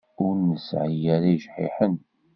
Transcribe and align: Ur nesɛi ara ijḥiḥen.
Ur 0.25 0.33
nesɛi 0.49 0.95
ara 1.15 1.27
ijḥiḥen. 1.33 1.95